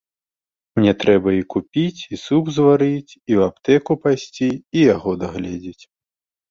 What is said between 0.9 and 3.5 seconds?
трэба і купіць, і суп зварыць, і ў